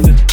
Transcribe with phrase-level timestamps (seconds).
[0.00, 0.29] nothing.